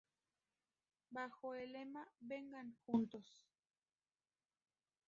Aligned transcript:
Bajo 1.11 1.53
el 1.53 1.73
lema 1.73 2.11
"¡Vengan 2.21 2.73
juntos! 2.87 3.45